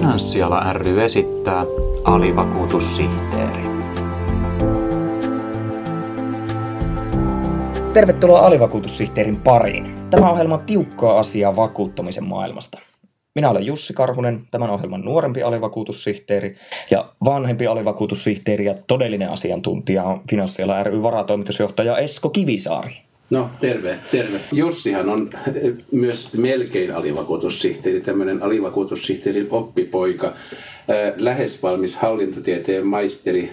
Finanssiala 0.00 0.72
ry 0.72 1.04
esittää 1.04 1.64
alivakuutussihteeri. 2.04 3.62
Tervetuloa 7.94 8.40
alivakuutussihteerin 8.40 9.40
pariin. 9.40 9.94
Tämä 10.10 10.30
ohjelma 10.30 10.54
on 10.54 10.64
tiukkaa 10.66 11.18
asiaa 11.18 11.56
vakuuttamisen 11.56 12.24
maailmasta. 12.24 12.78
Minä 13.34 13.50
olen 13.50 13.66
Jussi 13.66 13.92
Karhunen, 13.92 14.46
tämän 14.50 14.70
ohjelman 14.70 15.00
nuorempi 15.00 15.42
alivakuutussihteeri 15.42 16.56
ja 16.90 17.12
vanhempi 17.24 17.66
alivakuutussihteeri 17.66 18.64
ja 18.64 18.74
todellinen 18.86 19.30
asiantuntija 19.30 20.04
on 20.04 20.20
Finanssiala 20.30 20.82
ry 20.82 21.02
varatoimitusjohtaja 21.02 21.98
Esko 21.98 22.28
Kivisaari. 22.28 23.09
No 23.30 23.50
terve, 23.60 23.98
terve. 24.10 24.40
Jussihan 24.52 25.08
on 25.08 25.30
myös 25.92 26.32
melkein 26.36 26.94
alivakuutussihteeri, 26.94 28.00
tämmöinen 28.00 28.42
alivakuutussihteerin 28.42 29.46
oppipoika, 29.50 30.34
lähes 31.16 31.62
valmis 31.62 31.96
hallintotieteen 31.96 32.86
maisteri, 32.86 33.50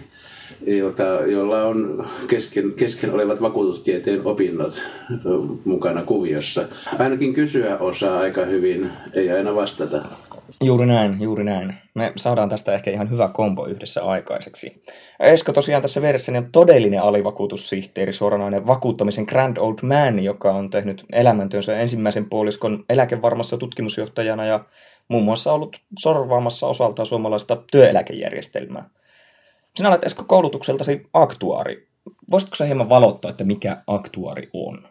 jota, 0.68 1.04
jolla 1.04 1.63
on 1.63 2.08
kesken, 2.27 2.73
kesken 2.73 3.13
olevat 3.13 3.41
vakuutustieteen 3.41 4.26
opinnot 4.26 4.84
mukana 5.66 6.04
kuviossa. 6.04 6.63
Ainakin 6.99 7.34
kysyä 7.34 7.77
osaa 7.77 8.20
aika 8.20 8.46
hyvin, 8.46 8.90
ei 9.13 9.32
aina 9.32 9.55
vastata. 9.55 10.02
Juuri 10.62 10.86
näin, 10.86 11.22
juuri 11.22 11.44
näin. 11.44 11.74
Me 11.94 12.14
saadaan 12.16 12.50
tästä 12.50 12.74
ehkä 12.74 12.92
ihan 12.92 13.10
hyvä 13.10 13.30
kombo 13.34 13.66
yhdessä 13.66 14.04
aikaiseksi. 14.04 14.84
Esko 15.20 15.54
tosiaan 15.54 15.82
tässä 15.82 16.02
versiossa 16.02 16.38
on 16.38 16.52
todellinen 16.52 17.02
alivakuutussihteeri, 17.02 18.14
suoranainen 18.14 18.68
vakuuttamisen 18.68 19.26
grand 19.26 19.58
old 19.58 19.78
man, 19.82 20.24
joka 20.24 20.52
on 20.52 20.70
tehnyt 20.70 21.06
elämäntyönsä 21.12 21.80
ensimmäisen 21.80 22.30
puoliskon 22.30 22.86
eläkevarmassa 22.90 23.58
tutkimusjohtajana 23.58 24.46
ja 24.46 24.66
muun 25.08 25.24
muassa 25.24 25.54
ollut 25.54 25.78
sorvaamassa 26.00 26.68
osaltaan 26.68 27.05
suomalaista 27.05 27.58
työeläkejärjestelmää. 27.71 28.90
Sinä 29.76 29.90
olet 29.90 30.04
Esko 30.04 30.24
koulutukseltasi 30.24 31.08
aktuaari. 31.14 31.88
Voisitko 32.32 32.55
sä 32.55 32.66
hieman 32.66 32.90
valottaa, 32.90 33.32
että 33.32 33.44
mikä 33.44 33.77
aktuaari 33.88 34.49
on? 34.54 34.88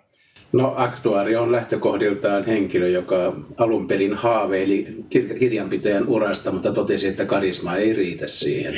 No 0.52 0.75
aktuaari 0.77 1.36
on 1.36 1.52
lähtökohdiltaan 1.52 2.47
henkilö, 2.47 2.89
joka 2.89 3.36
alun 3.56 3.86
perin 3.86 4.14
haaveili 4.14 5.05
kirjanpitäjän 5.39 6.08
urasta, 6.08 6.52
mutta 6.52 6.72
totesi, 6.72 7.06
että 7.06 7.25
karisma 7.25 7.77
ei 7.77 7.92
riitä 7.92 8.27
siihen. 8.27 8.74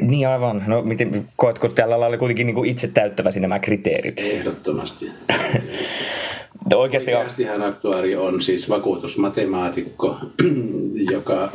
Niin 0.00 0.28
aivan. 0.28 0.64
No 0.66 0.82
miten, 0.82 1.28
koetko 1.36 1.68
tällä 1.68 2.00
lailla 2.00 2.18
kuitenkin 2.18 2.46
niin 2.46 2.54
kuin 2.54 2.70
itse 2.70 2.88
täyttäväsi 2.88 3.40
nämä 3.40 3.58
kriteerit? 3.58 4.20
Ehdottomasti. 4.20 5.10
no, 6.72 6.78
oikeasti 6.78 7.14
Oikeastihan 7.14 7.62
aktuaari 7.62 8.16
on 8.16 8.40
siis 8.40 8.68
vakuutusmatemaatikko, 8.68 10.16
joka 11.12 11.52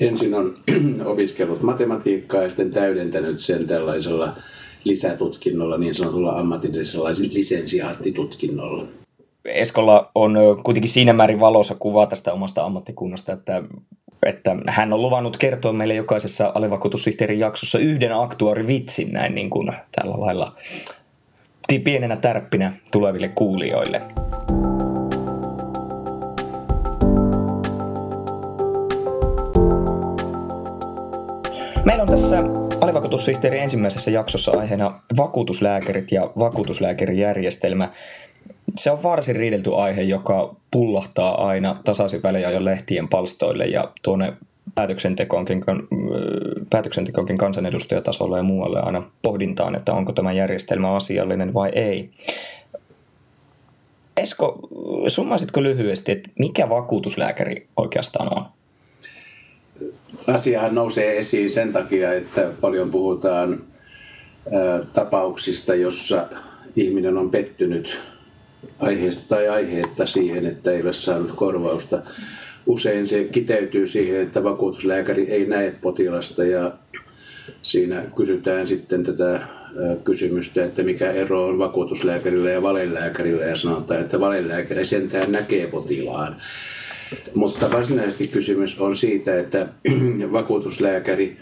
ensin 0.00 0.34
on 0.34 0.56
opiskellut 1.04 1.62
matematiikkaa 1.62 2.42
ja 2.42 2.48
sitten 2.48 2.70
täydentänyt 2.70 3.40
sen 3.40 3.66
tällaisella 3.66 4.36
lisätutkinnolla, 4.84 5.78
niin 5.78 5.94
sanotulla 5.94 6.32
ammatillisella 6.32 7.10
lisensiaattitutkinnolla. 7.30 8.86
Eskolla 9.44 10.10
on 10.14 10.36
kuitenkin 10.62 10.90
siinä 10.90 11.12
määrin 11.12 11.40
valossa 11.40 11.74
kuva 11.78 12.06
tästä 12.06 12.32
omasta 12.32 12.64
ammattikunnasta, 12.64 13.32
että, 13.32 13.62
että 14.26 14.56
hän 14.66 14.92
on 14.92 15.02
luvannut 15.02 15.36
kertoa 15.36 15.72
meille 15.72 15.94
jokaisessa 15.94 16.52
alivakuutussihteerin 16.54 17.38
jaksossa 17.38 17.78
yhden 17.78 18.14
aktuaarivitsin 18.14 19.12
näin 19.12 19.34
niin 19.34 19.50
kuin 19.50 19.72
tällä 19.92 20.20
lailla 20.20 20.56
pienenä 21.84 22.16
tärppinä 22.16 22.72
tuleville 22.92 23.28
kuulijoille. 23.28 24.02
Meillä 31.84 32.02
on 32.02 32.08
tässä 32.08 32.42
alivakuutussihteerin 32.80 33.62
ensimmäisessä 33.62 34.10
jaksossa 34.10 34.52
aiheena 34.58 35.00
vakuutuslääkärit 35.16 36.12
ja 36.12 36.30
vakuutuslääkärijärjestelmä 36.38 37.90
se 38.74 38.90
on 38.90 39.02
varsin 39.02 39.36
riidelty 39.36 39.74
aihe, 39.74 40.02
joka 40.02 40.56
pullahtaa 40.70 41.46
aina 41.46 41.80
tasaisin 41.84 42.20
jo 42.52 42.64
lehtien 42.64 43.08
palstoille 43.08 43.66
ja 43.66 43.92
tuonne 44.02 44.32
päätöksentekoonkin, 44.74 45.64
päätöksentekoonkin 46.70 47.38
kansanedustajatasolla 47.38 48.36
ja 48.36 48.42
muualle 48.42 48.80
aina 48.80 49.10
pohdintaan, 49.22 49.74
että 49.74 49.92
onko 49.92 50.12
tämä 50.12 50.32
järjestelmä 50.32 50.94
asiallinen 50.94 51.54
vai 51.54 51.70
ei. 51.74 52.10
Esko, 54.16 54.68
summaisitko 55.08 55.62
lyhyesti, 55.62 56.12
että 56.12 56.30
mikä 56.38 56.68
vakuutuslääkäri 56.68 57.66
oikeastaan 57.76 58.38
on? 58.38 58.44
Asiahan 60.34 60.74
nousee 60.74 61.18
esiin 61.18 61.50
sen 61.50 61.72
takia, 61.72 62.12
että 62.12 62.50
paljon 62.60 62.90
puhutaan 62.90 63.64
tapauksista, 64.92 65.74
jossa 65.74 66.26
ihminen 66.76 67.18
on 67.18 67.30
pettynyt 67.30 67.98
aiheesta 68.78 69.28
tai 69.28 69.48
aiheetta 69.48 70.06
siihen, 70.06 70.46
että 70.46 70.70
ei 70.70 70.82
ole 70.82 70.92
saanut 70.92 71.32
korvausta. 71.36 72.02
Usein 72.66 73.06
se 73.06 73.24
kiteytyy 73.24 73.86
siihen, 73.86 74.20
että 74.20 74.44
vakuutuslääkäri 74.44 75.30
ei 75.30 75.46
näe 75.46 75.74
potilasta 75.80 76.44
ja 76.44 76.72
siinä 77.62 78.02
kysytään 78.16 78.66
sitten 78.66 79.02
tätä 79.02 79.40
kysymystä, 80.04 80.64
että 80.64 80.82
mikä 80.82 81.10
ero 81.10 81.46
on 81.46 81.58
vakuutuslääkärillä 81.58 82.50
ja 82.50 82.62
valelääkärillä 82.62 83.44
ja 83.44 83.56
sanotaan, 83.56 84.00
että 84.00 84.20
valelääkäri 84.20 84.86
sentään 84.86 85.32
näkee 85.32 85.66
potilaan. 85.66 86.36
Mutta 87.34 87.70
varsinaisesti 87.72 88.28
kysymys 88.28 88.78
on 88.78 88.96
siitä, 88.96 89.38
että 89.38 89.66
vakuutuslääkäri 90.32 91.36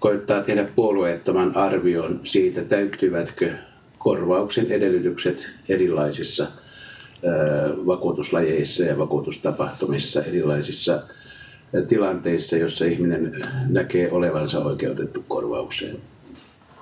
koittaa 0.00 0.42
tehdä 0.42 0.64
puolueettoman 0.76 1.56
arvion 1.56 2.20
siitä, 2.22 2.64
täyttyvätkö 2.64 3.50
korvauksen 3.98 4.72
edellytykset 4.72 5.50
erilaisissa 5.68 6.46
vakuutuslajeissa 7.86 8.84
ja 8.84 8.98
vakuutustapahtumissa 8.98 10.22
erilaisissa 10.22 11.02
tilanteissa, 11.88 12.56
jossa 12.56 12.84
ihminen 12.84 13.32
näkee 13.68 14.10
olevansa 14.10 14.58
oikeutettu 14.58 15.24
korvaukseen. 15.28 15.96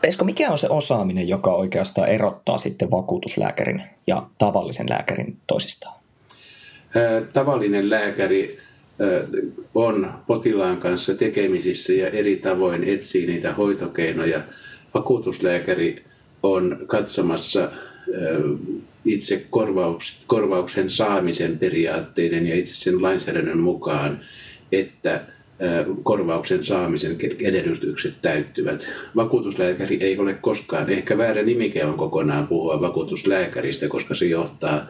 Esko, 0.03 0.25
mikä 0.25 0.51
on 0.51 0.59
se 0.59 0.69
osaaminen, 0.69 1.29
joka 1.29 1.55
oikeastaan 1.55 2.09
erottaa 2.09 2.59
sitten 2.59 2.91
vakuutuslääkärin 2.91 3.83
ja 4.07 4.27
tavallisen 4.39 4.91
lääkärin 4.91 5.37
toisistaan? 5.47 6.01
Tavallinen 7.33 7.91
lääkäri 7.91 8.59
on 9.75 10.13
potilaan 10.27 10.77
kanssa 10.77 11.15
tekemisissä 11.15 11.93
ja 11.93 12.09
eri 12.09 12.37
tavoin 12.37 12.85
etsii 12.85 13.27
niitä 13.27 13.53
hoitokeinoja. 13.53 14.41
Vakuutuslääkäri 14.95 16.05
on 16.43 16.79
katsomassa 16.87 17.71
itse 19.05 19.47
korvauksen 20.27 20.91
saamisen 20.91 21.59
periaatteiden 21.59 22.47
ja 22.47 22.55
itse 22.55 22.77
sen 22.77 23.03
lainsäädännön 23.03 23.59
mukaan, 23.59 24.21
että 24.73 25.21
korvauksen 26.03 26.65
saamisen 26.65 27.17
edellytykset 27.43 28.15
täyttyvät. 28.23 28.89
Vakuutuslääkäri 29.17 29.99
ei 30.01 30.19
ole 30.19 30.35
koskaan, 30.35 30.91
ehkä 30.91 31.19
väärä 31.19 31.43
nimike 31.43 31.85
on 31.85 31.95
kokonaan 31.95 32.47
puhua 32.47 32.81
vakuutuslääkäristä, 32.81 33.89
koska 33.89 34.15
se 34.15 34.27
johtaa 34.27 34.87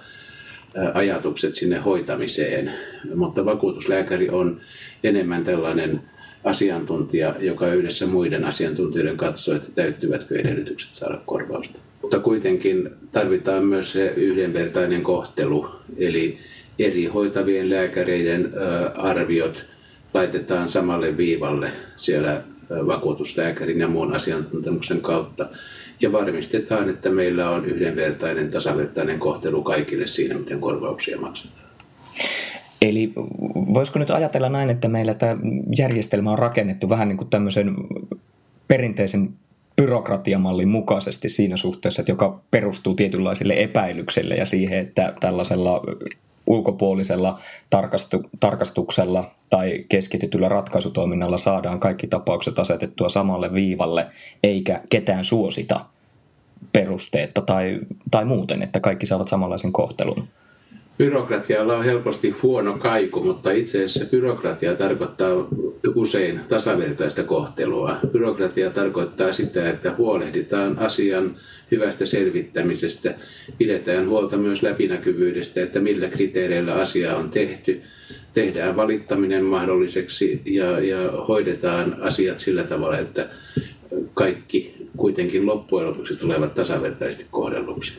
ajatukset 0.94 1.54
sinne 1.54 1.78
hoitamiseen, 1.78 2.74
mutta 3.14 3.44
vakuutuslääkäri 3.44 4.28
on 4.28 4.60
enemmän 5.04 5.44
tällainen 5.44 6.00
asiantuntija, 6.44 7.34
joka 7.40 7.72
yhdessä 7.72 8.06
muiden 8.06 8.44
asiantuntijoiden 8.44 9.16
katsoo, 9.16 9.54
että 9.54 9.68
täyttyvätkö 9.74 10.40
edellytykset 10.40 10.94
saada 10.94 11.20
korvausta. 11.26 11.78
Mutta 12.02 12.18
kuitenkin 12.18 12.90
tarvitaan 13.12 13.66
myös 13.66 13.92
se 13.92 14.12
yhdenvertainen 14.16 15.02
kohtelu, 15.02 15.68
eli 15.96 16.38
eri 16.78 17.06
hoitavien 17.06 17.70
lääkäreiden 17.70 18.52
arviot 18.94 19.64
laitetaan 20.14 20.68
samalle 20.68 21.16
viivalle 21.16 21.72
siellä 21.96 22.42
vakuutuslääkärin 22.86 23.80
ja 23.80 23.88
muun 23.88 24.16
asiantuntemuksen 24.16 25.00
kautta. 25.00 25.48
Ja 26.00 26.12
varmistetaan, 26.12 26.90
että 26.90 27.10
meillä 27.10 27.50
on 27.50 27.66
yhdenvertainen, 27.66 28.50
tasavertainen 28.50 29.18
kohtelu 29.18 29.62
kaikille 29.62 30.06
siinä, 30.06 30.34
miten 30.34 30.60
korvauksia 30.60 31.18
maksetaan. 31.18 31.63
Eli 32.88 33.12
voisiko 33.74 33.98
nyt 33.98 34.10
ajatella 34.10 34.48
näin, 34.48 34.70
että 34.70 34.88
meillä 34.88 35.14
tämä 35.14 35.36
järjestelmä 35.78 36.32
on 36.32 36.38
rakennettu 36.38 36.88
vähän 36.88 37.08
niin 37.08 37.16
kuin 37.16 37.30
tämmöisen 37.30 37.74
perinteisen 38.68 39.30
byrokratiamallin 39.76 40.68
mukaisesti 40.68 41.28
siinä 41.28 41.56
suhteessa, 41.56 42.02
että 42.02 42.12
joka 42.12 42.40
perustuu 42.50 42.94
tietynlaisille 42.94 43.54
epäilykselle 43.62 44.34
ja 44.34 44.46
siihen, 44.46 44.78
että 44.78 45.14
tällaisella 45.20 45.82
ulkopuolisella 46.46 47.38
tarkastu, 47.70 48.22
tarkastuksella 48.40 49.30
tai 49.50 49.84
keskitetyllä 49.88 50.48
ratkaisutoiminnalla 50.48 51.38
saadaan 51.38 51.80
kaikki 51.80 52.06
tapaukset 52.06 52.58
asetettua 52.58 53.08
samalle 53.08 53.54
viivalle, 53.54 54.06
eikä 54.42 54.80
ketään 54.90 55.24
suosita 55.24 55.86
perusteetta 56.72 57.42
tai, 57.42 57.80
tai 58.10 58.24
muuten, 58.24 58.62
että 58.62 58.80
kaikki 58.80 59.06
saavat 59.06 59.28
samanlaisen 59.28 59.72
kohtelun. 59.72 60.28
Byrokratialla 60.98 61.76
on 61.76 61.84
helposti 61.84 62.30
huono 62.30 62.78
kaiku, 62.78 63.20
mutta 63.20 63.50
itse 63.50 63.84
asiassa 63.84 64.10
byrokratia 64.10 64.74
tarkoittaa 64.74 65.48
usein 65.94 66.40
tasavertaista 66.48 67.22
kohtelua. 67.22 67.96
Byrokratia 68.12 68.70
tarkoittaa 68.70 69.32
sitä, 69.32 69.70
että 69.70 69.94
huolehditaan 69.98 70.78
asian 70.78 71.36
hyvästä 71.70 72.06
selvittämisestä, 72.06 73.14
pidetään 73.58 74.08
huolta 74.08 74.36
myös 74.36 74.62
läpinäkyvyydestä, 74.62 75.62
että 75.62 75.80
millä 75.80 76.08
kriteereillä 76.08 76.74
asia 76.74 77.16
on 77.16 77.30
tehty, 77.30 77.82
tehdään 78.32 78.76
valittaminen 78.76 79.44
mahdolliseksi 79.44 80.42
ja, 80.44 80.80
ja 80.80 81.10
hoidetaan 81.28 81.96
asiat 82.00 82.38
sillä 82.38 82.62
tavalla, 82.64 82.98
että 82.98 83.28
kaikki 84.14 84.74
kuitenkin 84.96 85.46
loppujen 85.46 85.88
lopuksi 85.88 86.16
tulevat 86.16 86.54
tasavertaisesti 86.54 87.26
kohdelluksi. 87.30 87.92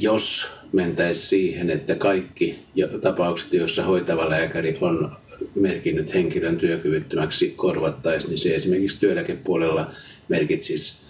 Jos 0.00 0.57
mentäisiin 0.72 1.28
siihen, 1.28 1.70
että 1.70 1.94
kaikki 1.94 2.58
tapaukset, 3.00 3.54
joissa 3.54 3.82
hoitava 3.82 4.30
lääkäri 4.30 4.78
on 4.80 5.12
merkinnyt 5.54 6.14
henkilön 6.14 6.56
työkyvyttömäksi 6.56 7.52
korvattaisiin, 7.56 8.30
niin 8.30 8.38
se 8.38 8.54
esimerkiksi 8.54 9.00
työeläkepuolella 9.00 9.90
merkitsisi 10.28 11.02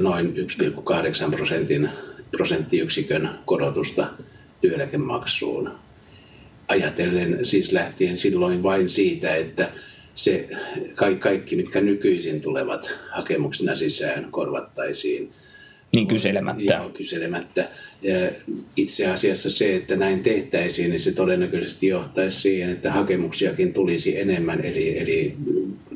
noin 0.00 0.34
1,8 1.24 1.30
prosentin 1.30 1.88
prosenttiyksikön 2.30 3.30
korotusta 3.44 4.06
työeläkemaksuun. 4.60 5.70
Ajatellen 6.68 7.46
siis 7.46 7.72
lähtien 7.72 8.18
silloin 8.18 8.62
vain 8.62 8.88
siitä, 8.88 9.34
että 9.34 9.68
se 10.14 10.48
kaikki, 11.18 11.56
mitkä 11.56 11.80
nykyisin 11.80 12.40
tulevat 12.40 12.98
hakemuksena 13.10 13.76
sisään, 13.76 14.28
korvattaisiin. 14.30 15.32
Niin 15.94 16.06
kyselemättä. 16.06 16.74
Joo, 16.74 16.88
kyselemättä. 16.88 17.68
Ja 18.02 18.14
itse 18.76 19.06
asiassa 19.06 19.50
se, 19.50 19.76
että 19.76 19.96
näin 19.96 20.20
tehtäisiin, 20.20 20.90
niin 20.90 21.00
se 21.00 21.12
todennäköisesti 21.12 21.86
johtaisi 21.86 22.40
siihen, 22.40 22.70
että 22.70 22.92
hakemuksiakin 22.92 23.72
tulisi 23.72 24.20
enemmän. 24.20 24.60
Eli, 24.64 24.98
eli 24.98 25.34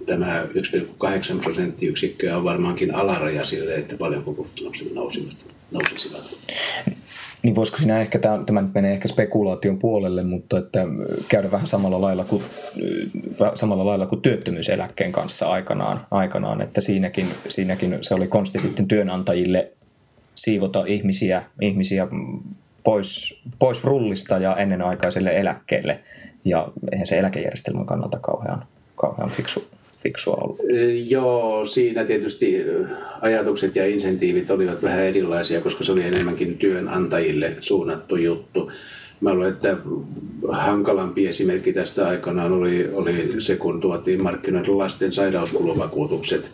tämä 0.06 0.46
1,8 0.54 1.40
prosenttiyksikköä 1.42 2.36
on 2.36 2.44
varmaankin 2.44 2.94
alaraja 2.94 3.44
sille, 3.44 3.74
että 3.74 3.96
paljonko 3.98 4.34
kustannukset 4.34 4.94
nousivat, 4.94 5.36
nousisivat. 5.70 6.36
Niin 7.42 7.54
voisiko 7.54 7.78
siinä 7.78 8.00
ehkä, 8.00 8.18
tämä 8.18 8.62
nyt 8.62 8.74
menee 8.74 8.92
ehkä 8.92 9.08
spekulaation 9.08 9.78
puolelle, 9.78 10.22
mutta 10.24 10.58
että 10.58 10.86
käydä 11.28 11.50
vähän 11.50 11.66
samalla 11.66 12.00
lailla 12.00 12.24
kuin, 12.24 12.42
samalla 13.54 13.86
lailla 13.86 14.06
kuin 14.06 14.22
työttömyyseläkkeen 14.22 15.12
kanssa 15.12 15.46
aikanaan, 15.46 16.00
aikanaan 16.10 16.60
että 16.60 16.80
siinäkin, 16.80 17.26
siinäkin 17.48 17.98
se 18.00 18.14
oli 18.14 18.26
konsti 18.26 18.60
sitten 18.60 18.88
työnantajille 18.88 19.72
siivota 20.34 20.84
ihmisiä, 20.86 21.42
ihmisiä 21.60 22.08
pois, 22.84 23.42
pois 23.58 23.84
rullista 23.84 24.38
ja 24.38 24.56
ennenaikaiselle 24.56 25.36
eläkkeelle. 25.36 26.00
Ja 26.44 26.68
eihän 26.92 27.06
se 27.06 27.18
eläkejärjestelmän 27.18 27.86
kannalta 27.86 28.18
kauhean, 28.18 28.66
kauhean 28.96 29.30
fiksu, 29.30 29.64
fiksua 29.98 30.34
ollut. 30.34 30.58
Joo, 31.06 31.64
siinä 31.64 32.04
tietysti 32.04 32.64
ajatukset 33.20 33.76
ja 33.76 33.86
insentiivit 33.86 34.50
olivat 34.50 34.82
vähän 34.82 35.04
erilaisia, 35.04 35.60
koska 35.60 35.84
se 35.84 35.92
oli 35.92 36.02
enemmänkin 36.02 36.58
työnantajille 36.58 37.52
suunnattu 37.60 38.16
juttu. 38.16 38.72
Mä 39.20 39.34
luulen, 39.34 39.52
että 39.52 39.76
hankalampi 40.48 41.26
esimerkki 41.26 41.72
tästä 41.72 42.08
aikanaan 42.08 42.52
oli, 42.52 42.90
oli 42.92 43.34
se, 43.38 43.56
kun 43.56 43.80
tuotiin 43.80 44.22
markkinoille 44.22 44.74
lasten 44.74 45.12
sairauskuluvakuutukset, 45.12 46.50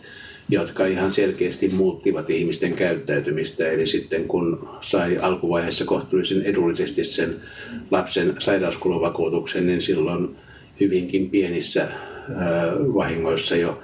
jotka 0.51 0.85
ihan 0.85 1.11
selkeästi 1.11 1.69
muuttivat 1.69 2.29
ihmisten 2.29 2.73
käyttäytymistä. 2.73 3.71
Eli 3.71 3.87
sitten 3.87 4.27
kun 4.27 4.69
sai 4.81 5.17
alkuvaiheessa 5.17 5.85
kohtuullisen 5.85 6.41
edullisesti 6.41 7.03
sen 7.03 7.35
lapsen 7.91 8.35
sairauskuluvakuutuksen, 8.39 9.67
niin 9.67 9.81
silloin 9.81 10.35
hyvinkin 10.79 11.29
pienissä 11.29 11.87
vahingoissa 12.95 13.55
jo, 13.55 13.83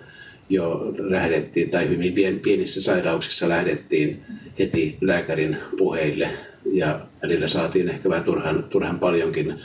jo 0.50 0.94
lähdettiin, 0.98 1.70
tai 1.70 1.90
hyvin 1.90 2.40
pienissä 2.40 2.82
sairauksissa 2.82 3.50
lähdettiin 3.50 4.22
heti 4.60 4.98
lääkärin 5.02 5.58
puheille 5.78 6.30
ja 6.72 7.00
välillä 7.24 7.48
saatiin 7.48 7.90
ehkä 7.90 8.10
vähän 8.10 8.24
turhan, 8.24 8.64
turhan 8.64 9.00
paljonkin 9.00 9.56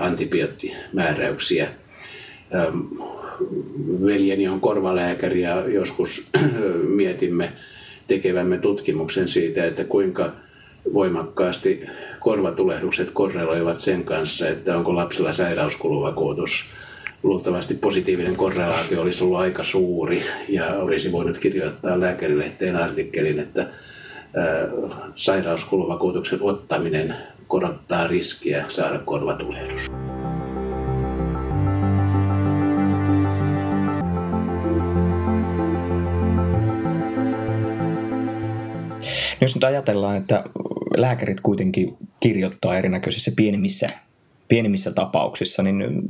antibioottimääräyksiä. 0.00 1.68
Veljeni 4.04 4.48
on 4.48 4.60
korvalääkäri 4.60 5.42
ja 5.42 5.68
joskus 5.68 6.26
mietimme 6.96 7.52
tekevämme 8.06 8.58
tutkimuksen 8.58 9.28
siitä, 9.28 9.64
että 9.64 9.84
kuinka 9.84 10.32
voimakkaasti 10.94 11.86
korvatulehdukset 12.20 13.10
korreloivat 13.10 13.80
sen 13.80 14.04
kanssa, 14.04 14.48
että 14.48 14.76
onko 14.76 14.94
lapsella 14.94 15.32
sairauskuluvakuutus 15.32 16.64
luultavasti 17.22 17.74
positiivinen 17.74 18.36
korrelaatio 18.36 19.02
olisi 19.02 19.24
ollut 19.24 19.38
aika 19.38 19.62
suuri 19.62 20.22
ja 20.48 20.66
olisi 20.66 21.12
voinut 21.12 21.38
kirjoittaa 21.38 22.00
lääkärilehteen 22.00 22.76
artikkelin, 22.76 23.38
että 23.38 23.66
sairauskuluvakuutuksen 25.14 26.38
ottaminen 26.42 27.14
korottaa 27.48 28.06
riskiä 28.06 28.64
saada 28.68 28.98
korvatulehdus. 28.98 30.09
Jos 39.40 39.54
nyt 39.54 39.64
ajatellaan, 39.64 40.16
että 40.16 40.44
lääkärit 40.96 41.40
kuitenkin 41.40 41.96
kirjoittaa 42.20 42.78
erinäköisissä 42.78 43.32
pienimmissä, 43.36 43.88
pienimmissä 44.48 44.92
tapauksissa, 44.92 45.62
niin 45.62 46.02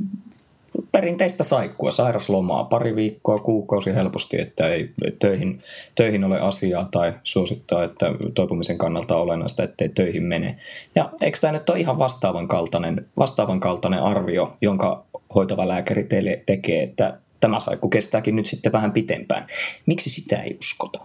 perinteistä 0.91 1.43
saikkua, 1.43 1.91
sairaslomaa, 1.91 2.63
pari 2.63 2.95
viikkoa, 2.95 3.39
kuukausi 3.39 3.95
helposti, 3.95 4.41
että 4.41 4.69
ei 4.69 4.89
töihin, 5.19 5.63
töihin 5.95 6.23
ole 6.23 6.39
asiaa 6.39 6.87
tai 6.91 7.13
suosittaa, 7.23 7.83
että 7.83 8.05
toipumisen 8.33 8.77
kannalta 8.77 9.15
on 9.15 9.21
olennaista, 9.21 9.63
ettei 9.63 9.89
töihin 9.89 10.23
mene. 10.23 10.57
Ja 10.95 11.09
eikö 11.21 11.37
tämä 11.41 11.51
nyt 11.53 11.69
ole 11.69 11.79
ihan 11.79 11.99
vastaavan 11.99 12.47
kaltainen, 12.47 13.05
vastaavan 13.17 13.59
kaltainen 13.59 14.03
arvio, 14.03 14.57
jonka 14.61 15.05
hoitava 15.35 15.67
lääkäri 15.67 16.03
teille 16.03 16.43
tekee, 16.45 16.83
että 16.83 17.17
tämä 17.39 17.59
saikku 17.59 17.89
kestääkin 17.89 18.35
nyt 18.35 18.45
sitten 18.45 18.71
vähän 18.71 18.91
pitempään. 18.91 19.47
Miksi 19.85 20.09
sitä 20.09 20.43
ei 20.43 20.57
uskota? 20.59 20.99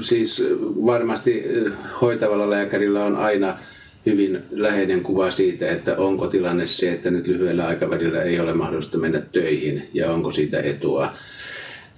Siis 0.00 0.44
varmasti 0.86 1.44
hoitavalla 2.00 2.50
lääkärillä 2.50 3.04
on 3.04 3.16
aina 3.16 3.58
hyvin 4.06 4.42
läheinen 4.50 5.02
kuva 5.02 5.30
siitä, 5.30 5.70
että 5.70 5.96
onko 5.96 6.26
tilanne 6.26 6.66
se, 6.66 6.92
että 6.92 7.10
nyt 7.10 7.26
lyhyellä 7.26 7.66
aikavälillä 7.66 8.22
ei 8.22 8.40
ole 8.40 8.54
mahdollista 8.54 8.98
mennä 8.98 9.20
töihin 9.20 9.88
ja 9.94 10.12
onko 10.12 10.30
siitä 10.30 10.60
etua. 10.60 11.12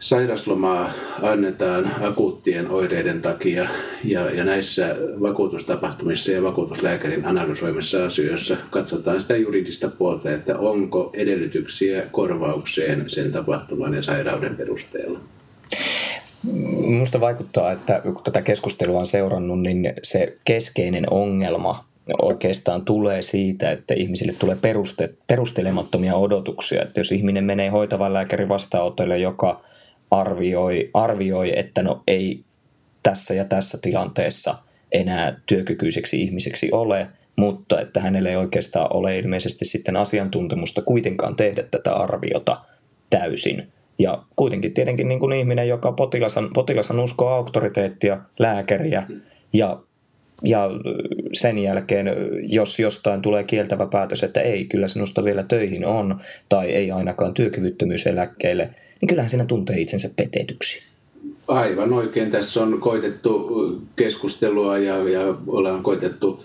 Sairaslomaa 0.00 0.92
annetaan 1.22 1.90
akuuttien 2.02 2.70
oireiden 2.70 3.22
takia 3.22 3.68
ja, 4.04 4.30
ja 4.30 4.44
näissä 4.44 4.96
vakuutustapahtumissa 5.20 6.32
ja 6.32 6.42
vakuutuslääkärin 6.42 7.26
analysoimissa 7.26 8.04
asioissa 8.04 8.56
katsotaan 8.70 9.20
sitä 9.20 9.36
juridista 9.36 9.88
puolta, 9.88 10.30
että 10.30 10.58
onko 10.58 11.10
edellytyksiä 11.14 12.02
korvaukseen 12.12 13.04
sen 13.08 13.32
tapahtuman 13.32 13.94
ja 13.94 14.02
sairauden 14.02 14.56
perusteella. 14.56 15.20
Minusta 16.86 17.20
vaikuttaa, 17.20 17.72
että 17.72 18.00
kun 18.04 18.22
tätä 18.24 18.42
keskustelua 18.42 18.98
on 18.98 19.06
seurannut, 19.06 19.62
niin 19.62 19.94
se 20.02 20.36
keskeinen 20.44 21.12
ongelma 21.12 21.84
oikeastaan 22.22 22.84
tulee 22.84 23.22
siitä, 23.22 23.70
että 23.70 23.94
ihmisille 23.94 24.32
tulee 24.32 24.56
peruste, 24.62 25.14
perustelemattomia 25.26 26.14
odotuksia. 26.14 26.82
Että 26.82 27.00
jos 27.00 27.12
ihminen 27.12 27.44
menee 27.44 27.68
hoitavan 27.68 28.12
lääkärin 28.12 28.48
vastaanotolle, 28.48 29.18
joka 29.18 29.64
arvioi, 30.10 30.90
arvioi, 30.94 31.58
että 31.58 31.82
no 31.82 32.02
ei 32.06 32.44
tässä 33.02 33.34
ja 33.34 33.44
tässä 33.44 33.78
tilanteessa 33.82 34.54
enää 34.92 35.40
työkykyiseksi 35.46 36.22
ihmiseksi 36.22 36.68
ole, 36.72 37.06
mutta 37.36 37.80
että 37.80 38.00
hänelle 38.00 38.30
ei 38.30 38.36
oikeastaan 38.36 38.96
ole 38.96 39.18
ilmeisesti 39.18 39.64
sitten 39.64 39.96
asiantuntemusta 39.96 40.82
kuitenkaan 40.82 41.36
tehdä 41.36 41.62
tätä 41.62 41.94
arviota 41.94 42.60
täysin. 43.10 43.68
Ja 43.98 44.22
kuitenkin 44.36 44.74
tietenkin 44.74 45.08
niin 45.08 45.20
kuin 45.20 45.32
ihminen, 45.32 45.68
joka 45.68 45.92
potilasan, 45.92 46.50
potilasan 46.54 47.00
uskoo 47.00 47.28
auktoriteettia, 47.28 48.20
lääkäriä 48.38 49.06
ja 49.52 49.78
ja 50.42 50.70
sen 51.32 51.58
jälkeen, 51.58 52.06
jos 52.42 52.78
jostain 52.78 53.22
tulee 53.22 53.44
kieltävä 53.44 53.86
päätös, 53.86 54.22
että 54.22 54.40
ei, 54.40 54.64
kyllä 54.64 54.88
sinusta 54.88 55.24
vielä 55.24 55.42
töihin 55.42 55.86
on, 55.86 56.20
tai 56.48 56.70
ei 56.70 56.90
ainakaan 56.90 57.34
työkyvyttömyyseläkkeelle, 57.34 58.70
niin 59.00 59.08
kyllähän 59.08 59.30
siinä 59.30 59.44
tuntee 59.44 59.80
itsensä 59.80 60.10
petetyksi. 60.16 60.82
Aivan 61.48 61.92
oikein. 61.92 62.30
Tässä 62.30 62.62
on 62.62 62.80
koitettu 62.80 63.50
keskustelua 63.96 64.78
ja, 64.78 65.08
ja 65.08 65.34
ollaan 65.46 65.82
koitettu 65.82 66.44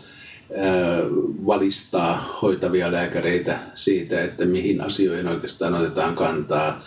valistaa 1.45 2.39
hoitavia 2.41 2.91
lääkäreitä 2.91 3.59
siitä, 3.75 4.23
että 4.23 4.45
mihin 4.45 4.81
asioihin 4.81 5.27
oikeastaan 5.27 5.73
otetaan 5.73 6.15
kantaa. 6.15 6.81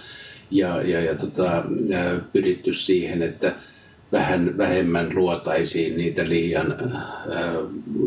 Ja, 0.53 0.83
ja, 0.83 1.01
ja 1.01 1.15
tota, 1.15 1.65
pyritty 2.33 2.73
siihen, 2.73 3.23
että 3.23 3.53
vähän 4.13 4.59
vähemmän 4.59 5.09
luotaisiin 5.15 5.97
niitä 5.97 6.29
liian 6.29 6.77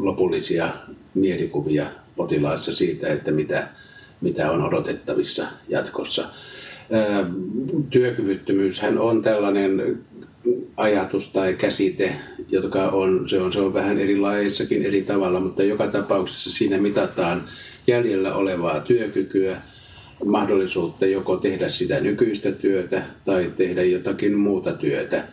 lopullisia 0.02 0.70
mielikuvia 1.14 1.88
potilaissa 2.16 2.76
siitä, 2.76 3.08
että 3.08 3.32
mitä, 3.32 3.68
mitä 4.22 4.52
on 4.52 4.64
odotettavissa 4.64 5.48
jatkossa. 5.70 6.30
Työkyvyttömyyshän 7.90 8.98
on 8.98 9.22
tällainen 9.22 10.00
ajatus 10.78 11.30
tai 11.30 11.54
käsite, 11.54 12.16
jotka 12.50 12.88
on, 12.88 13.30
se 13.30 13.42
on, 13.42 13.54
se 13.54 13.60
on 13.60 13.74
vähän 13.74 14.00
erilaisissakin 14.00 14.86
eri 14.86 15.02
tavalla, 15.02 15.40
mutta 15.40 15.64
joka 15.64 15.88
tapauksessa 15.88 16.50
siinä 16.50 16.78
mitataan 16.78 17.44
jäljellä 17.88 18.36
olevaa 18.36 18.80
työkykyä, 18.80 19.62
mahdollisuutta 20.26 21.06
joko 21.06 21.38
tehdä 21.38 21.70
sitä 21.70 22.00
nykyistä 22.00 22.52
työtä 22.52 23.04
tai 23.26 23.52
tehdä 23.56 23.84
jotakin 23.84 24.38
muuta 24.38 24.74
työtä. 24.74 25.24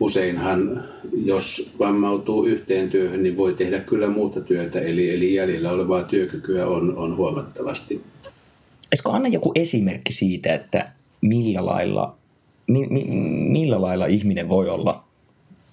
Useinhan, 0.00 0.84
jos 1.24 1.70
vammautuu 1.78 2.44
yhteen 2.44 2.90
työhön, 2.90 3.22
niin 3.22 3.36
voi 3.36 3.54
tehdä 3.54 3.80
kyllä 3.80 4.08
muuta 4.08 4.40
työtä, 4.40 4.80
eli, 4.80 5.10
eli 5.10 5.34
jäljellä 5.34 5.72
olevaa 5.72 6.04
työkykyä 6.04 6.66
on, 6.66 6.96
on 6.96 7.16
huomattavasti. 7.16 8.02
Esko 8.92 9.10
anna 9.10 9.28
joku 9.28 9.52
esimerkki 9.54 10.12
siitä, 10.12 10.54
että 10.54 10.84
millä 11.20 11.66
lailla, 11.66 12.16
mi, 12.66 12.86
mi, 12.90 13.04
millä 13.48 13.82
lailla 13.82 14.06
ihminen 14.06 14.48
voi 14.48 14.68
olla 14.68 15.04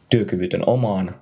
työkyvytön 0.10 0.64
omaan 0.66 1.16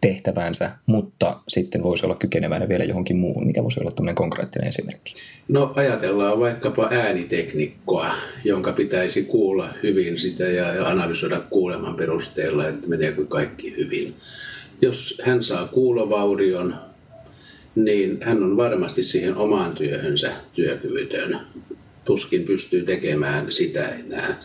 tehtävänsä, 0.00 0.70
mutta 0.86 1.40
sitten 1.48 1.82
voisi 1.82 2.06
olla 2.06 2.14
kykeneväinen 2.14 2.68
vielä 2.68 2.84
johonkin 2.84 3.16
muuhun. 3.16 3.46
Mikä 3.46 3.62
voisi 3.62 3.80
olla 3.80 3.90
tämmöinen 3.90 4.14
konkreettinen 4.14 4.68
esimerkki? 4.68 5.14
No 5.48 5.72
ajatellaan 5.76 6.40
vaikkapa 6.40 6.88
ääniteknikkoa, 6.90 8.14
jonka 8.44 8.72
pitäisi 8.72 9.22
kuulla 9.22 9.68
hyvin 9.82 10.18
sitä 10.18 10.44
ja 10.44 10.88
analysoida 10.88 11.40
kuuleman 11.50 11.94
perusteella, 11.94 12.68
että 12.68 12.88
meneekö 12.88 13.26
kaikki 13.26 13.76
hyvin. 13.76 14.14
Jos 14.82 15.22
hän 15.24 15.42
saa 15.42 15.66
kuulovaurion, 15.68 16.74
niin 17.74 18.18
hän 18.20 18.42
on 18.42 18.56
varmasti 18.56 19.02
siihen 19.02 19.36
omaan 19.36 19.74
työhönsä 19.74 20.32
työkyvytön. 20.52 21.40
Tuskin 22.04 22.44
pystyy 22.44 22.82
tekemään 22.82 23.52
sitä 23.52 23.88
enää. 23.88 24.36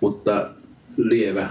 Mutta 0.00 0.48
lievä 0.96 1.48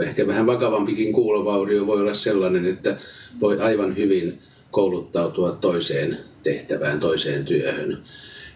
ehkä 0.00 0.26
vähän 0.26 0.46
vakavampikin 0.46 1.12
kuulovaurio 1.12 1.86
voi 1.86 2.00
olla 2.00 2.14
sellainen, 2.14 2.66
että 2.66 2.96
voi 3.40 3.60
aivan 3.60 3.96
hyvin 3.96 4.38
kouluttautua 4.70 5.52
toiseen 5.60 6.18
tehtävään, 6.42 7.00
toiseen 7.00 7.44
työhön. 7.44 7.98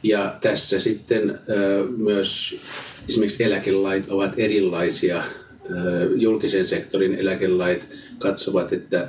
Ja 0.02 0.36
tässä 0.40 0.80
sitten 0.80 1.38
myös 1.96 2.60
esimerkiksi 3.08 3.44
eläkelait 3.44 4.04
ovat 4.08 4.32
erilaisia. 4.36 5.22
Julkisen 6.16 6.66
sektorin 6.66 7.14
eläkelait 7.14 7.88
katsovat, 8.18 8.72
että 8.72 9.08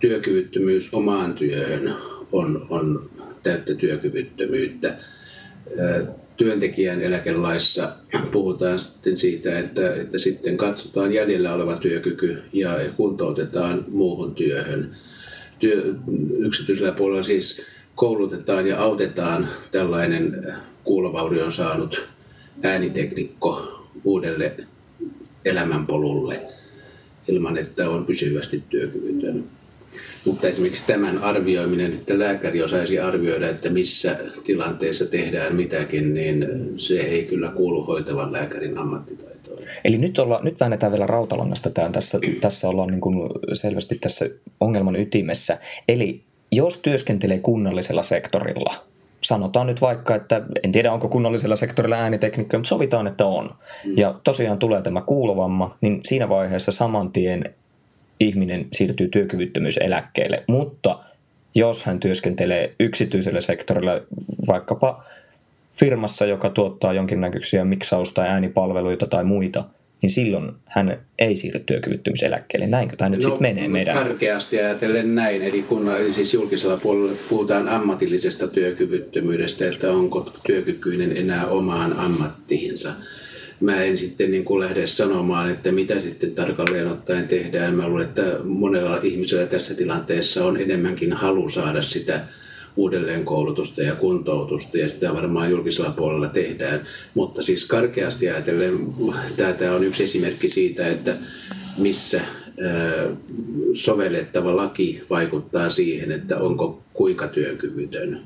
työkyvyttömyys 0.00 0.88
omaan 0.92 1.34
työhön 1.34 1.94
on, 2.32 2.66
on 2.70 3.10
täyttä 3.42 3.74
työkyvyttömyyttä 3.74 4.96
työntekijän 6.36 7.02
eläkelaissa 7.02 7.92
puhutaan 8.32 8.78
sitten 8.78 9.16
siitä, 9.16 9.58
että, 9.58 9.94
että 9.94 10.18
sitten 10.18 10.56
katsotaan 10.56 11.12
jäljellä 11.12 11.54
oleva 11.54 11.76
työkyky 11.76 12.42
ja 12.52 12.78
kuntoutetaan 12.96 13.84
muuhun 13.88 14.34
työhön. 14.34 14.96
Työ, 15.58 15.94
yksityisellä 16.38 16.92
puolella 16.92 17.22
siis 17.22 17.62
koulutetaan 17.94 18.66
ja 18.66 18.80
autetaan 18.80 19.48
tällainen 19.70 20.46
kuulovaurion 20.84 21.52
saanut 21.52 22.02
ääniteknikko 22.62 23.82
uudelle 24.04 24.56
elämänpolulle 25.44 26.40
ilman, 27.28 27.58
että 27.58 27.90
on 27.90 28.06
pysyvästi 28.06 28.62
työkyvytön. 28.70 29.44
Mutta 30.24 30.48
esimerkiksi 30.48 30.86
tämän 30.86 31.18
arvioiminen, 31.18 31.92
että 31.92 32.18
lääkäri 32.18 32.62
osaisi 32.62 32.98
arvioida, 32.98 33.48
että 33.48 33.68
missä 33.68 34.18
tilanteessa 34.44 35.06
tehdään 35.06 35.56
mitäkin, 35.56 36.14
niin 36.14 36.46
se 36.76 36.94
ei 36.94 37.24
kyllä 37.24 37.48
kuulu 37.48 37.84
hoitavan 37.84 38.32
lääkärin 38.32 38.78
ammattitaitoon. 38.78 39.58
Eli 39.84 39.98
nyt, 39.98 40.18
olla, 40.18 40.40
nyt 40.42 40.60
väännetään 40.60 40.92
vielä 40.92 41.06
rautalangasta. 41.06 41.70
Tämän. 41.70 41.92
Tässä, 41.92 42.18
tässä 42.40 42.68
ollaan 42.68 42.88
niin 42.88 43.00
kuin 43.00 43.30
selvästi 43.54 43.98
tässä 43.98 44.26
ongelman 44.60 44.96
ytimessä. 44.96 45.58
Eli 45.88 46.22
jos 46.52 46.78
työskentelee 46.78 47.38
kunnallisella 47.38 48.02
sektorilla, 48.02 48.74
sanotaan 49.22 49.66
nyt 49.66 49.80
vaikka, 49.80 50.14
että 50.14 50.42
en 50.62 50.72
tiedä 50.72 50.92
onko 50.92 51.08
kunnallisella 51.08 51.56
sektorilla 51.56 51.96
äänitekniikka, 51.96 52.58
mutta 52.58 52.68
sovitaan, 52.68 53.06
että 53.06 53.26
on. 53.26 53.50
Mm. 53.84 53.92
Ja 53.96 54.20
tosiaan 54.24 54.58
tulee 54.58 54.82
tämä 54.82 55.00
kuulovamma, 55.00 55.76
niin 55.80 56.00
siinä 56.04 56.28
vaiheessa 56.28 56.72
saman 56.72 57.12
tien 57.12 57.54
ihminen 58.22 58.66
siirtyy 58.72 59.08
työkyvyttömyyseläkkeelle, 59.08 60.44
mutta 60.46 60.98
jos 61.54 61.84
hän 61.84 62.00
työskentelee 62.00 62.74
yksityisellä 62.80 63.40
sektorilla, 63.40 64.00
vaikkapa 64.46 65.04
firmassa, 65.74 66.26
joka 66.26 66.50
tuottaa 66.50 66.92
jonkinnäköisiä 66.92 67.64
miksaus- 67.64 68.12
tai 68.12 68.28
äänipalveluita 68.28 69.06
tai 69.06 69.24
muita, 69.24 69.64
niin 70.02 70.10
silloin 70.10 70.52
hän 70.64 70.98
ei 71.18 71.36
siirry 71.36 71.60
työkyvyttömyyseläkkeelle. 71.60 72.66
Näinkö 72.66 72.96
tämä 72.96 73.08
nyt 73.08 73.22
no, 73.22 73.28
sitten 73.28 73.42
menee 73.42 73.68
meidän? 73.68 73.94
Karkeasti 73.94 74.60
ajatellen 74.60 75.14
näin, 75.14 75.42
eli 75.42 75.62
kun 75.62 75.90
siis 76.14 76.34
julkisella 76.34 76.78
puolella 76.82 77.12
puhutaan 77.28 77.68
ammatillisesta 77.68 78.48
työkyvyttömyydestä, 78.48 79.68
että 79.68 79.90
onko 79.90 80.32
työkykyinen 80.46 81.16
enää 81.16 81.46
omaan 81.46 81.98
ammattiinsa 81.98 82.92
mä 83.62 83.82
en 83.82 83.98
sitten 83.98 84.30
niin 84.30 84.44
kuin 84.44 84.60
lähde 84.60 84.86
sanomaan, 84.86 85.50
että 85.50 85.72
mitä 85.72 86.00
sitten 86.00 86.34
tarkalleen 86.34 86.88
ottaen 86.88 87.28
tehdään. 87.28 87.74
Mä 87.74 87.88
luulen, 87.88 88.04
että 88.04 88.38
monella 88.44 89.00
ihmisellä 89.02 89.46
tässä 89.46 89.74
tilanteessa 89.74 90.44
on 90.44 90.56
enemmänkin 90.56 91.12
halu 91.12 91.48
saada 91.48 91.82
sitä 91.82 92.20
uudelleenkoulutusta 92.76 93.82
ja 93.82 93.94
kuntoutusta 93.94 94.78
ja 94.78 94.88
sitä 94.88 95.14
varmaan 95.14 95.50
julkisella 95.50 95.90
puolella 95.90 96.28
tehdään. 96.28 96.80
Mutta 97.14 97.42
siis 97.42 97.64
karkeasti 97.64 98.28
ajatellen 98.30 98.78
tämä 99.58 99.74
on 99.74 99.84
yksi 99.84 100.04
esimerkki 100.04 100.48
siitä, 100.48 100.88
että 100.88 101.16
missä 101.78 102.20
sovellettava 103.72 104.56
laki 104.56 105.02
vaikuttaa 105.10 105.70
siihen, 105.70 106.12
että 106.12 106.38
onko 106.38 106.82
kuinka 106.92 107.28
työkyvytön 107.28 108.20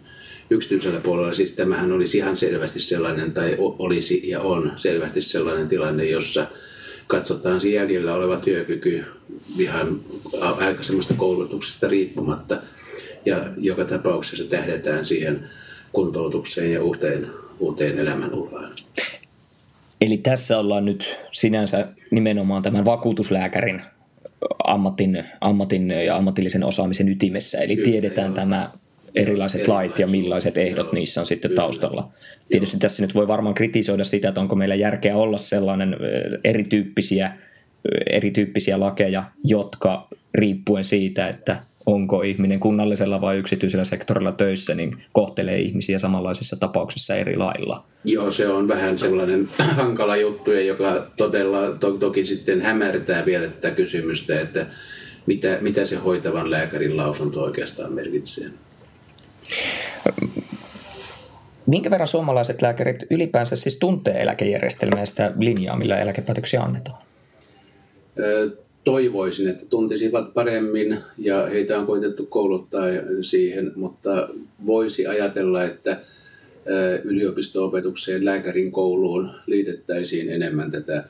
yksityisellä 0.51 1.01
puolella 1.01 1.35
siis 1.35 1.53
tämähän 1.53 1.93
olisi 1.93 2.19
ihan 2.19 2.37
selvästi 2.37 2.81
sellainen, 2.81 3.33
tai 3.33 3.57
olisi 3.59 4.29
ja 4.29 4.41
on 4.41 4.73
selvästi 4.77 5.21
sellainen 5.21 5.69
tilanne, 5.69 6.05
jossa 6.05 6.47
katsotaan 7.07 7.61
se 7.61 7.69
jäljellä 7.69 8.15
oleva 8.15 8.37
työkyky 8.37 9.05
ihan 9.59 10.01
aikaisemmasta 10.61 11.15
koulutuksesta 11.15 11.89
riippumatta. 11.89 12.57
Ja 13.27 13.45
joka 13.57 13.85
tapauksessa 13.85 14.45
tähdetään 14.45 15.07
siihen 15.07 15.51
kuntoutukseen 15.93 16.73
ja 16.73 16.83
uuteen, 16.83 17.27
uuteen 17.59 17.99
elämänuraan. 17.99 18.73
Eli 20.01 20.19
tässä 20.19 20.59
ollaan 20.59 20.85
nyt 20.85 21.19
sinänsä 21.33 21.89
nimenomaan 22.11 22.63
tämän 22.63 22.85
vakuutuslääkärin 22.85 23.83
ammatin, 24.65 25.25
ammatin 25.41 25.91
ja 25.91 26.17
ammatillisen 26.17 26.65
osaamisen 26.65 27.09
ytimessä. 27.09 27.59
Eli 27.59 27.75
Kyllä, 27.77 27.85
tiedetään 27.91 28.27
joo. 28.27 28.35
tämä 28.35 28.71
erilaiset 29.17 29.69
lait 29.69 29.99
ja 29.99 30.07
millaiset 30.07 30.59
ehdot 30.59 30.93
niissä 30.93 31.21
on 31.21 31.27
sitten 31.27 31.55
taustalla. 31.55 32.09
Tietysti 32.51 32.79
tässä 32.79 33.03
nyt 33.03 33.15
voi 33.15 33.29
varmaan 33.29 33.55
kritisoida 33.55 34.05
sitä, 34.05 34.29
että 34.29 34.41
onko 34.41 34.57
meillä 34.57 34.75
järkeä 34.75 35.17
olla 35.17 35.39
sellainen 35.39 35.97
erityyppisiä, 36.45 37.33
erityyppisiä 38.11 38.81
lakeja, 38.81 39.25
jotka 39.45 40.09
riippuen 40.35 40.85
siitä, 40.85 41.29
että 41.29 41.63
onko 41.87 42.23
ihminen 42.23 42.61
kunnallisella 42.61 43.21
vai 43.21 43.39
yksityisellä 43.39 43.85
sektorilla 43.85 44.33
töissä, 44.33 44.75
niin 44.75 45.03
kohtelee 45.13 45.59
ihmisiä 45.59 45.99
samanlaisissa 45.99 46.57
tapauksissa 46.61 47.15
eri 47.15 47.37
lailla. 47.37 47.85
Joo, 48.05 48.31
se 48.31 48.49
on 48.49 48.69
vähän 48.69 48.99
sellainen 48.99 49.49
hankala 49.77 50.17
juttu, 50.17 50.53
joka 50.53 51.07
todella 51.17 51.71
to, 51.71 51.91
toki 51.93 52.25
sitten 52.25 52.61
hämärtää 52.61 53.27
vielä 53.27 53.47
tätä 53.47 53.71
kysymystä, 53.71 54.41
että 54.41 54.67
mitä, 55.27 55.59
mitä 55.61 55.85
se 55.85 55.97
hoitavan 55.97 56.51
lääkärin 56.51 56.97
lausunto 56.97 57.43
oikeastaan 57.43 57.93
merkitsee. 57.93 58.47
Minkä 61.67 61.91
verran 61.91 62.07
suomalaiset 62.07 62.63
lääkärit 62.63 63.03
ylipäänsä 63.11 63.57
siis 63.57 63.79
tuntee 63.79 64.23
eläkejärjestelmää 64.23 65.01
ja 65.01 65.07
sitä 65.07 65.33
linjaa, 65.39 65.77
millä 65.77 65.99
eläkepäätöksiä 65.99 66.61
annetaan? 66.61 67.03
Toivoisin, 68.85 69.49
että 69.49 69.67
tuntisivat 69.67 70.35
paremmin 70.35 71.01
ja 71.19 71.47
heitä 71.47 71.79
on 71.79 71.87
koitettu 71.87 72.27
kouluttaa 72.27 72.85
siihen, 73.21 73.73
mutta 73.77 74.29
voisi 74.67 75.07
ajatella, 75.07 75.65
että 75.65 75.97
yliopisto-opetukseen 77.05 78.25
lääkärin 78.25 78.73
kouluun 78.73 79.31
liitettäisiin 79.47 80.31
enemmän 80.31 80.71
tätä 80.71 81.05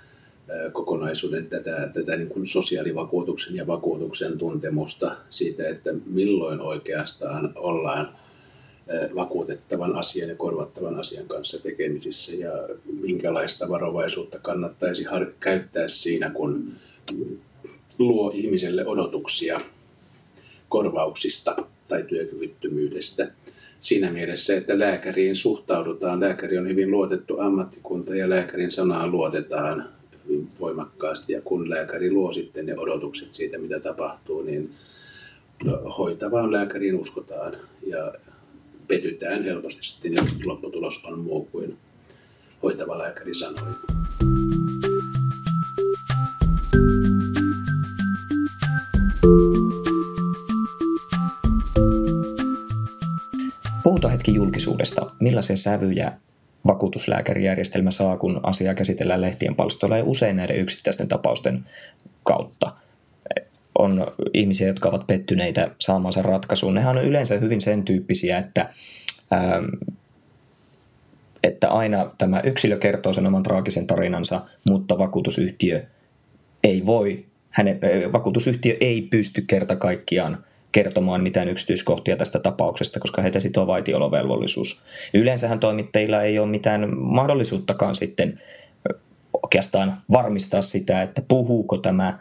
kokonaisuuden, 0.73 1.47
tätä, 1.47 1.91
tätä 1.93 2.17
niin 2.17 2.29
kuin 2.29 2.47
sosiaalivakuutuksen 2.47 3.57
ja 3.57 3.67
vakuutuksen 3.67 4.39
tuntemusta 4.39 5.17
siitä, 5.31 5.69
että 5.69 5.91
milloin 6.07 6.61
oikeastaan 6.61 7.53
ollaan– 7.57 8.09
vakuutettavan 9.15 9.97
asian 9.97 10.29
ja 10.29 10.35
korvattavan 10.35 11.01
asian 11.01 11.29
kanssa 11.29 11.59
tekemisissä 11.59 12.35
ja 12.35 12.53
minkälaista 13.01 13.69
varovaisuutta 13.69 14.39
kannattaisi 14.39 15.05
käyttää 15.41 15.89
siinä, 15.89 16.31
kun 16.31 16.73
luo 17.99 18.33
ihmiselle 18.35 18.87
odotuksia 18.87 19.61
korvauksista 20.69 21.57
tai 21.89 22.03
työkyvyttömyydestä. 22.03 23.29
Siinä 23.81 24.11
mielessä, 24.11 24.57
että 24.57 24.79
lääkäriin 24.79 25.37
suhtaudutaan. 25.37 26.21
Lääkäri 26.21 26.59
on 26.59 26.69
hyvin 26.69 26.91
luotettu 26.91 27.41
ammattikunta 27.41 28.17
ja 28.17 28.31
lääkärin 28.31 28.71
sanaan 28.71 29.11
luotetaan 29.11 29.89
hyvin 30.25 30.49
voimakkaasti. 30.61 31.33
Ja 31.33 31.41
kun 31.43 31.71
lääkäri 31.71 32.11
luo 32.11 32.33
sitten 32.33 32.67
ne 32.67 32.79
odotukset 32.79 33.31
siitä, 33.31 33.59
mitä 33.59 33.81
tapahtuu, 33.81 34.43
niin 34.43 34.71
hoitavaan 35.99 36.53
lääkäriin 36.53 36.95
uskotaan 36.95 37.57
ja 37.87 38.15
petytään 38.89 39.45
helposti 39.45 39.85
sitten, 39.85 40.15
jos 40.15 40.45
lopputulos 40.45 41.05
on 41.05 41.19
muu 41.19 41.45
kuin 41.45 41.79
hoitava 42.63 42.99
lääkäri 42.99 43.35
sanoi. 43.35 43.73
Puhutaan 53.83 54.13
hetki 54.13 54.35
julkisuudesta. 54.35 55.11
Millaisia 55.21 55.57
sävyjä 55.57 56.13
vakuutuslääkärijärjestelmä 56.67 57.91
saa, 57.91 58.17
kun 58.17 58.41
asiaa 58.43 58.75
käsitellään 58.75 59.21
lehtien 59.21 59.55
palstoilla 59.55 59.99
ja 59.99 60.05
usein 60.05 60.37
näiden 60.37 60.57
yksittäisten 60.57 61.09
tapausten 61.09 61.65
kautta. 62.23 62.73
On 63.79 64.07
ihmisiä, 64.35 64.67
jotka 64.67 64.89
ovat 64.89 65.07
pettyneitä 65.07 65.71
saamaansa 65.81 66.23
ratkaisuun. 66.23 66.75
Nehän 66.75 66.99
on 66.99 67.05
yleensä 67.05 67.35
hyvin 67.35 67.61
sen 67.61 67.83
tyyppisiä, 67.83 68.39
että, 68.39 68.69
ähm, 69.33 69.65
että 71.43 71.69
aina 71.69 72.11
tämä 72.19 72.41
yksilö 72.41 72.79
kertoo 72.79 73.13
sen 73.13 73.27
oman 73.27 73.43
traagisen 73.43 73.87
tarinansa, 73.87 74.41
mutta 74.71 74.99
vakuutusyhtiö 74.99 75.87
ei 76.65 76.87
voi, 76.87 77.25
hänen, 77.51 77.81
vakuutusyhtiö 78.13 78.77
ei 78.81 79.03
pysty 79.03 79.43
kerta 79.43 79.77
kaikkiaan 79.77 80.45
kertomaan 80.73 81.23
mitään 81.23 81.49
yksityiskohtia 81.49 82.17
tästä 82.17 82.39
tapauksesta, 82.39 83.01
koska 83.01 83.23
heitä 83.23 83.41
sitoo 83.41 83.67
vaitiolovelvollisuus. 83.67 84.81
Yleensähän 85.15 85.61
toimittajilla 85.61 86.23
ei 86.23 86.39
ole 86.39 86.49
mitään 86.49 86.97
mahdollisuuttakaan 86.99 87.95
sitten 87.95 88.41
oikeastaan 89.43 89.97
varmistaa 90.13 90.63
sitä, 90.63 91.03
että 91.03 91.23
puhuuko 91.29 91.79
tämä 91.79 92.19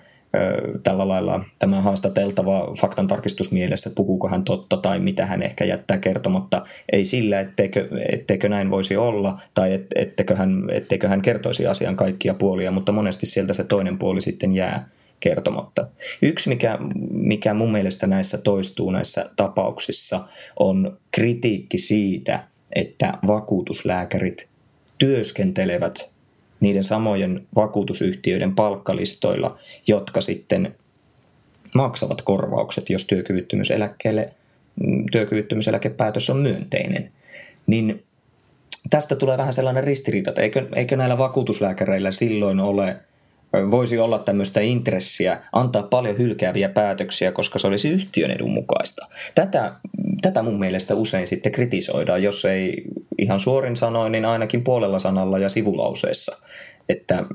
tällä 0.84 1.08
lailla 1.08 1.46
tämä 1.60 1.82
haastateltava 1.82 2.74
faktan 2.82 3.08
tarkistusmielessä, 3.08 3.90
puhuuko 3.96 4.28
hän 4.28 4.44
totta 4.44 4.78
tai 4.78 5.00
mitä 5.00 5.26
hän 5.26 5.42
ehkä 5.42 5.66
jättää 5.66 5.98
kertomatta. 5.98 6.64
Ei 6.92 7.06
sillä, 7.06 7.40
etteikö, 7.40 7.90
etteikö 8.12 8.50
näin 8.50 8.72
voisi 8.72 8.98
olla 8.98 9.40
tai 9.54 9.74
etteikö 9.96 10.36
hän, 10.36 10.70
etteikö 10.72 11.08
hän 11.08 11.22
kertoisi 11.22 11.68
asian 11.68 11.96
kaikkia 11.96 12.34
puolia, 12.34 12.72
mutta 12.72 12.92
monesti 12.92 13.26
sieltä 13.26 13.54
se 13.54 13.64
toinen 13.64 13.98
puoli 13.98 14.22
sitten 14.22 14.54
jää 14.54 14.90
kertomatta. 15.20 15.88
Yksi, 16.22 16.50
mikä, 16.50 16.78
mikä 17.12 17.54
mun 17.54 17.72
mielestä 17.72 18.08
näissä 18.08 18.38
toistuu 18.38 18.92
näissä 18.92 19.30
tapauksissa, 19.36 20.22
on 20.60 20.98
kritiikki 21.12 21.78
siitä, 21.78 22.44
että 22.76 23.14
vakuutuslääkärit 23.28 24.48
työskentelevät 24.98 26.15
niiden 26.60 26.84
samojen 26.84 27.48
vakuutusyhtiöiden 27.56 28.56
palkkalistoilla, 28.56 29.58
jotka 29.88 30.22
sitten 30.22 30.76
maksavat 31.76 32.22
korvaukset, 32.22 32.90
jos 32.90 33.06
työkyvyttömyyseläkkeelle, 33.06 34.34
työkyvyttömyyseläkepäätös 35.12 36.30
on 36.30 36.38
myönteinen. 36.38 37.12
Niin 37.68 38.04
tästä 38.90 39.16
tulee 39.16 39.38
vähän 39.38 39.54
sellainen 39.54 39.84
ristiriita, 39.84 40.32
että 40.32 40.42
eikö, 40.42 40.68
eikö 40.76 40.98
näillä 40.98 41.18
vakuutuslääkäreillä 41.18 42.12
silloin 42.12 42.60
ole– 42.60 42.96
voisi 43.72 43.98
olla 43.98 44.20
tämmöistä 44.20 44.62
intressiä 44.62 45.42
antaa 45.52 45.84
paljon 45.84 46.18
hylkääviä 46.18 46.70
päätöksiä, 46.70 47.32
koska 47.32 47.60
se 47.60 47.68
olisi 47.68 47.90
yhtiön 47.90 48.32
edun 48.32 48.52
mukaista. 48.52 49.08
Tätä, 49.36 49.74
tätä 50.22 50.44
mun 50.44 50.60
mielestä 50.60 50.96
usein 50.96 51.28
sitten 51.28 51.52
kritisoidaan, 51.52 52.24
jos 52.24 52.46
ei 52.46 52.84
ihan 53.18 53.40
suorin 53.40 53.76
sanoin, 53.76 54.12
niin 54.12 54.26
ainakin 54.26 54.64
puolella 54.64 55.00
sanalla 55.00 55.40
ja 55.40 55.50
sivulauseessa, 55.50 56.38
että 56.90 57.26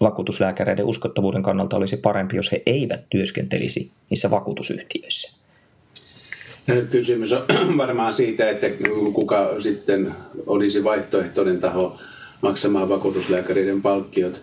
vakuutuslääkäreiden 0.00 0.84
uskottavuuden 0.84 1.42
kannalta 1.42 1.76
olisi 1.76 1.96
parempi, 1.96 2.36
jos 2.36 2.52
he 2.52 2.62
eivät 2.66 3.00
työskentelisi 3.10 3.90
niissä 4.10 4.30
vakuutusyhtiöissä. 4.30 5.42
Kysymys 6.90 7.32
on 7.32 7.44
varmaan 7.78 8.12
siitä, 8.12 8.50
että 8.50 8.66
kuka 9.14 9.60
sitten 9.60 10.14
olisi 10.46 10.84
vaihtoehtoinen 10.84 11.60
taho 11.60 11.98
maksamaan 12.42 12.88
vakuutuslääkäreiden 12.88 13.82
palkkiot, 13.82 14.40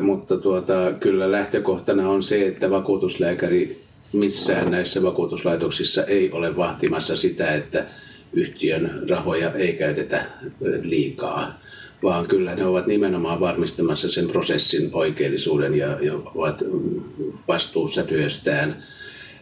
mutta 0.00 0.36
tuota, 0.36 0.92
kyllä 1.00 1.32
lähtökohtana 1.32 2.10
on 2.10 2.22
se, 2.22 2.46
että 2.46 2.70
vakuutuslääkäri 2.70 3.78
missään 4.12 4.70
näissä 4.70 5.02
vakuutuslaitoksissa 5.02 6.04
ei 6.04 6.32
ole 6.32 6.56
vahtimassa 6.56 7.16
sitä, 7.16 7.54
että 7.54 7.84
yhtiön 8.32 9.02
rahoja 9.08 9.52
ei 9.52 9.72
käytetä 9.72 10.24
liikaa, 10.82 11.60
vaan 12.02 12.26
kyllä 12.26 12.54
ne 12.54 12.66
ovat 12.66 12.86
nimenomaan 12.86 13.40
varmistamassa 13.40 14.10
sen 14.10 14.26
prosessin 14.26 14.90
oikeellisuuden 14.92 15.74
ja, 15.74 15.98
ja 16.00 16.14
ovat 16.14 16.62
vastuussa 17.48 18.02
työstään 18.02 18.76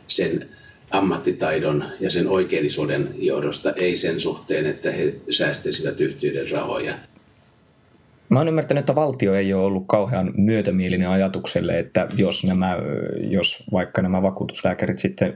sen 0.09 0.49
ammattitaidon 0.91 1.85
ja 2.01 2.11
sen 2.11 2.29
oikeellisuuden 2.29 3.15
johdosta, 3.19 3.73
ei 3.73 3.97
sen 3.97 4.21
suhteen, 4.21 4.67
että 4.67 4.91
he 4.91 5.15
säästäisivät 5.31 6.01
yhtiöiden 6.01 6.51
rahoja. 6.51 6.95
Mä 8.29 8.39
oon 8.39 8.49
ymmärtänyt, 8.49 8.83
että 8.83 8.95
valtio 8.95 9.35
ei 9.35 9.55
ole 9.55 9.65
ollut 9.65 9.85
kauhean 9.87 10.33
myötämielinen 10.37 11.09
ajatukselle, 11.09 11.79
että 11.79 12.09
jos, 12.17 12.45
nämä, 12.45 12.79
jos 13.21 13.65
vaikka 13.73 14.03
nämä 14.03 14.23
vakuutuslääkärit 14.23 14.99
sitten 14.99 15.35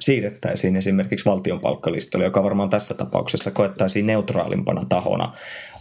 siirrettäisiin 0.00 0.76
esimerkiksi 0.76 1.24
valtion 1.24 1.60
palkkalistalle, 1.60 2.24
joka 2.24 2.42
varmaan 2.42 2.70
tässä 2.70 2.94
tapauksessa 2.94 3.50
koettaisiin 3.50 4.06
neutraalimpana 4.06 4.84
tahona 4.88 5.32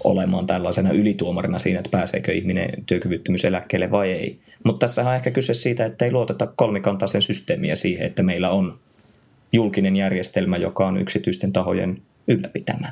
olemaan 0.04 0.48
tällaisena 0.48 0.92
ylituomarina 0.92 1.60
siinä, 1.60 1.80
että 1.80 1.90
pääseekö 1.92 2.32
ihminen 2.32 2.70
työkyvyttömyyseläkkeelle 2.86 3.92
vai 3.92 4.12
ei. 4.12 4.40
Mutta 4.64 4.88
tässä 4.88 5.10
on 5.10 5.16
ehkä 5.16 5.32
kyse 5.32 5.54
siitä, 5.54 5.86
että 5.86 6.06
ei 6.06 6.12
luoteta 6.12 6.48
kolmikantaisen 6.56 7.22
systeemiä 7.22 7.76
siihen, 7.76 8.08
että 8.08 8.24
meillä 8.24 8.50
on 8.50 8.80
julkinen 9.54 9.96
järjestelmä, 9.96 10.58
joka 10.58 10.88
on 10.88 10.98
yksityisten 10.98 11.54
tahojen 11.54 12.02
ylläpitämä. 12.28 12.88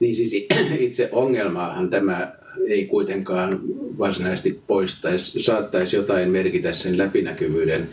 Niin 0.00 0.14
siis 0.14 0.46
itse 0.78 1.08
ongelmaahan 1.12 1.90
tämä 1.90 2.39
ei 2.68 2.86
kuitenkaan 2.86 3.60
varsinaisesti 3.98 4.60
poistaisi, 4.66 5.42
saattaisi 5.42 5.96
jotain 5.96 6.30
merkitä 6.30 6.72
sen 6.72 6.98
läpinäkyvyyden 6.98 7.88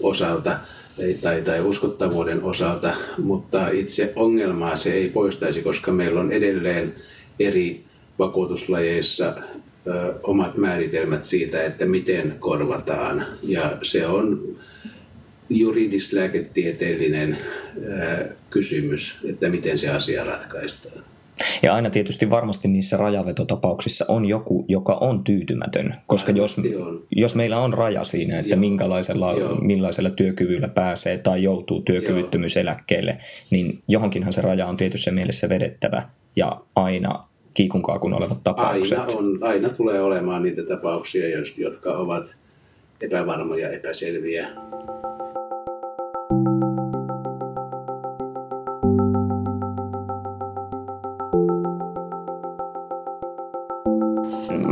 osalta 0.00 0.56
tai, 1.22 1.42
tai 1.42 1.60
uskottavuuden 1.60 2.42
osalta, 2.42 2.94
mutta 3.18 3.68
itse 3.68 4.12
ongelmaa 4.16 4.76
se 4.76 4.92
ei 4.92 5.08
poistaisi, 5.08 5.62
koska 5.62 5.92
meillä 5.92 6.20
on 6.20 6.32
edelleen 6.32 6.94
eri 7.40 7.84
vakuutuslajeissa 8.18 9.34
ö, 9.86 10.14
omat 10.22 10.56
määritelmät 10.56 11.24
siitä, 11.24 11.64
että 11.64 11.86
miten 11.86 12.34
korvataan. 12.38 13.26
Ja 13.42 13.78
se 13.82 14.06
on 14.06 14.56
juridis-lääketieteellinen 15.50 17.38
ö, 17.76 18.28
kysymys, 18.50 19.16
että 19.24 19.48
miten 19.48 19.78
se 19.78 19.88
asia 19.88 20.24
ratkaistaan. 20.24 21.11
Ja 21.62 21.74
aina 21.74 21.90
tietysti 21.90 22.30
varmasti 22.30 22.68
niissä 22.68 22.96
rajavetotapauksissa 22.96 24.04
on 24.08 24.24
joku, 24.24 24.64
joka 24.68 24.94
on 24.94 25.24
tyytymätön, 25.24 25.94
koska 26.06 26.32
jos, 26.32 26.56
jos 27.16 27.34
meillä 27.34 27.58
on 27.58 27.72
raja 27.72 28.04
siinä, 28.04 28.38
että 28.38 28.56
minkälaisella, 28.56 29.34
millaisella 29.60 30.10
työkyvyllä 30.10 30.68
pääsee 30.68 31.18
tai 31.18 31.42
joutuu 31.42 31.82
työkyvyttömyyseläkkeelle, 31.82 33.18
niin 33.50 33.78
johonkinhan 33.88 34.32
se 34.32 34.40
raja 34.40 34.66
on 34.66 34.76
tietyssä 34.76 35.10
mielessä 35.10 35.48
vedettävä 35.48 36.02
ja 36.36 36.60
aina 36.76 37.24
kiikun 37.54 37.82
kaakun 37.82 38.14
olevat 38.14 38.44
tapaukset. 38.44 38.98
Aina, 38.98 39.12
on, 39.18 39.38
aina 39.40 39.68
tulee 39.68 40.00
olemaan 40.00 40.42
niitä 40.42 40.62
tapauksia, 40.62 41.24
jotka 41.56 41.92
ovat 41.92 42.36
epävarmoja, 43.00 43.70
epäselviä. 43.70 44.48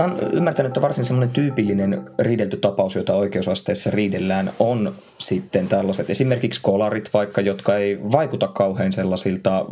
Mä 0.00 0.06
oon 0.06 0.18
ymmärtänyt, 0.32 0.70
että 0.70 0.82
varsin 0.82 1.04
semmoinen 1.04 1.30
tyypillinen 1.30 2.10
riidelty 2.18 2.56
tapaus, 2.56 2.94
jota 2.94 3.14
oikeusasteessa 3.14 3.90
riidellään, 3.90 4.52
on 4.58 4.94
sitten 5.18 5.68
tällaiset. 5.68 6.10
Esimerkiksi 6.10 6.60
kolarit 6.62 7.10
vaikka, 7.14 7.40
jotka 7.40 7.76
ei 7.76 7.98
vaikuta 8.12 8.48
kauhean 8.48 8.92
sellaisilta 8.92 9.66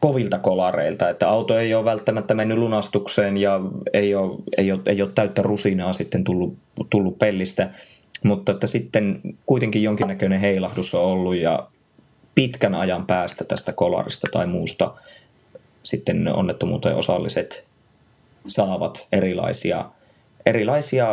kovilta 0.00 0.38
kolareilta, 0.38 1.10
että 1.10 1.28
auto 1.28 1.58
ei 1.58 1.74
ole 1.74 1.84
välttämättä 1.84 2.34
mennyt 2.34 2.58
lunastukseen 2.58 3.36
ja 3.36 3.60
ei 3.92 4.14
ole, 4.14 4.38
ei 4.58 4.72
ole, 4.72 4.80
ei 4.86 5.02
ole 5.02 5.10
täyttä 5.14 5.42
rusinaa 5.42 5.92
sitten 5.92 6.24
tullut, 6.24 6.56
tullut 6.90 7.18
pellistä, 7.18 7.70
mutta 8.24 8.52
että 8.52 8.66
sitten 8.66 9.20
kuitenkin 9.46 9.82
jonkinnäköinen 9.82 10.40
heilahdus 10.40 10.94
on 10.94 11.02
ollut 11.02 11.36
ja 11.36 11.68
pitkän 12.34 12.74
ajan 12.74 13.06
päästä 13.06 13.44
tästä 13.44 13.72
kolarista 13.72 14.26
tai 14.32 14.46
muusta 14.46 14.94
sitten 15.82 16.28
onnettomuuteen 16.34 16.96
osalliset 16.96 17.64
saavat 18.46 19.06
erilaisia, 19.12 19.84
erilaisia 20.46 21.06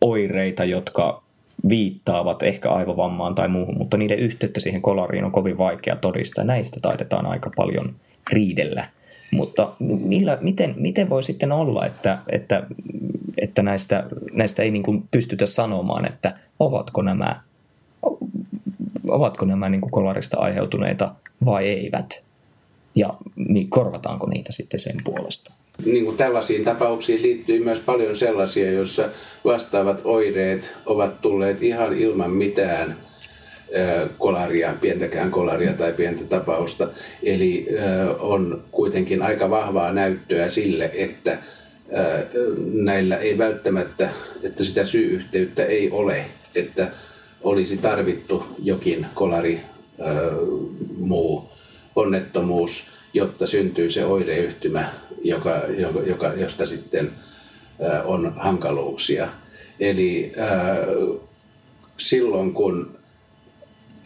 oireita, 0.00 0.64
jotka 0.64 1.22
viittaavat 1.68 2.42
ehkä 2.42 2.70
aivovammaan 2.70 3.34
tai 3.34 3.48
muuhun, 3.48 3.78
mutta 3.78 3.96
niiden 3.96 4.18
yhteyttä 4.18 4.60
siihen 4.60 4.82
kolariin 4.82 5.24
on 5.24 5.32
kovin 5.32 5.58
vaikea 5.58 5.96
todistaa. 5.96 6.44
Näistä 6.44 6.80
taidetaan 6.82 7.26
aika 7.26 7.50
paljon 7.56 7.94
riidellä. 8.30 8.88
Mutta 9.32 9.72
millä, 9.80 10.38
miten, 10.40 10.74
miten 10.76 11.10
voi 11.10 11.22
sitten 11.22 11.52
olla, 11.52 11.86
että, 11.86 12.18
että, 12.28 12.66
että 13.38 13.62
näistä, 13.62 14.06
näistä 14.32 14.62
ei 14.62 14.70
niin 14.70 14.82
kuin 14.82 15.08
pystytä 15.10 15.46
sanomaan, 15.46 16.06
että 16.06 16.38
ovatko 16.60 17.02
nämä, 17.02 17.40
ovatko 19.08 19.44
nämä 19.44 19.68
niin 19.68 19.80
kuin 19.80 19.92
kolarista 19.92 20.40
aiheutuneita 20.40 21.14
vai 21.44 21.68
eivät? 21.68 22.24
Ja 22.94 23.14
niin 23.36 23.70
korvataanko 23.70 24.26
niitä 24.26 24.52
sitten 24.52 24.80
sen 24.80 24.96
puolesta? 25.04 25.52
Niin 25.84 26.04
kuin 26.04 26.16
tällaisiin 26.16 26.64
tapauksiin 26.64 27.22
liittyy 27.22 27.64
myös 27.64 27.80
paljon 27.80 28.16
sellaisia, 28.16 28.70
joissa 28.70 29.08
vastaavat 29.44 30.00
oireet 30.04 30.70
ovat 30.86 31.20
tulleet 31.20 31.62
ihan 31.62 31.98
ilman 31.98 32.30
mitään 32.30 32.96
kolaria, 34.18 34.74
pientäkään 34.80 35.30
kolaria 35.30 35.72
tai 35.72 35.92
pientä 35.92 36.24
tapausta. 36.24 36.88
Eli 37.22 37.66
on 38.18 38.62
kuitenkin 38.70 39.22
aika 39.22 39.50
vahvaa 39.50 39.92
näyttöä 39.92 40.48
sille, 40.48 40.90
että 40.94 41.38
näillä 42.72 43.16
ei 43.16 43.38
välttämättä, 43.38 44.10
että 44.42 44.64
sitä 44.64 44.84
syy-yhteyttä 44.84 45.64
ei 45.64 45.90
ole, 45.90 46.24
että 46.54 46.88
olisi 47.42 47.76
tarvittu 47.76 48.44
jokin 48.62 49.06
kolari, 49.14 49.60
muu 50.96 51.48
onnettomuus, 51.96 52.91
jotta 53.14 53.46
syntyy 53.46 53.90
se 53.90 54.04
oireyhtymä, 54.04 54.92
joka, 55.24 55.62
joka, 56.06 56.32
josta 56.36 56.66
sitten 56.66 57.10
on 58.04 58.32
hankaluuksia. 58.36 59.28
Eli 59.80 60.32
silloin 61.98 62.52
kun 62.52 62.98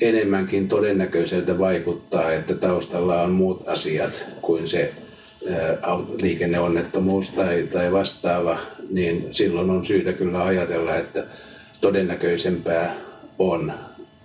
enemmänkin 0.00 0.68
todennäköiseltä 0.68 1.58
vaikuttaa, 1.58 2.32
että 2.32 2.54
taustalla 2.54 3.22
on 3.22 3.30
muut 3.30 3.68
asiat 3.68 4.24
kuin 4.42 4.68
se 4.68 4.92
liikenneonnettomuus 6.16 7.30
tai, 7.30 7.68
tai 7.72 7.92
vastaava, 7.92 8.58
niin 8.90 9.28
silloin 9.32 9.70
on 9.70 9.84
syytä 9.84 10.12
kyllä 10.12 10.44
ajatella, 10.44 10.96
että 10.96 11.24
todennäköisempää 11.80 12.94
on, 13.38 13.72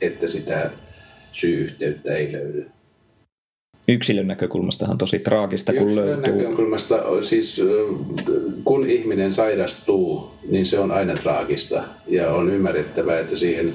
että 0.01 0.29
sitä 0.29 0.69
syy-yhteyttä 1.31 2.13
ei 2.13 2.31
löydy 2.31 2.67
yksilön 3.91 4.27
näkökulmastahan 4.27 4.97
tosi 4.97 5.19
traagista, 5.19 5.73
kun 5.73 5.81
yksilön 5.81 6.05
löytyy. 6.05 6.33
näkökulmasta, 6.33 6.95
siis 7.21 7.61
kun 8.63 8.89
ihminen 8.89 9.33
sairastuu, 9.33 10.31
niin 10.49 10.65
se 10.65 10.79
on 10.79 10.91
aina 10.91 11.13
traagista. 11.13 11.83
Ja 12.07 12.31
on 12.31 12.53
ymmärrettävää, 12.53 13.19
että 13.19 13.37
siihen 13.37 13.73